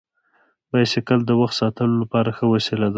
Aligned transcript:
بایسکل 0.71 1.19
د 1.25 1.31
وخت 1.41 1.55
ساتلو 1.61 1.95
لپاره 2.03 2.29
ښه 2.37 2.45
وسیله 2.53 2.87
ده. 2.87 2.89